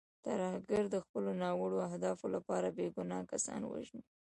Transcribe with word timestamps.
ترهګر 0.25 0.83
د 0.89 0.95
خپلو 1.05 1.31
ناوړو 1.41 1.77
اهدافو 1.89 2.25
لپاره 2.35 2.67
بې 2.77 2.87
ګناه 2.97 3.23
کسان 3.31 3.61
وژني. 3.65 4.03